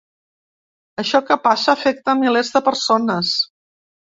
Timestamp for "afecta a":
1.75-2.19